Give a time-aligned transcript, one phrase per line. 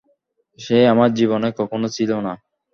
[0.59, 2.33] সে আমার জীবনে কখনো ছিলোই না।